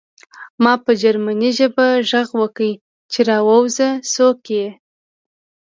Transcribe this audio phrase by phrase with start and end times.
[0.63, 2.69] ما په جرمني ژبه غږ وکړ
[3.11, 4.67] چې راوځه څوک یې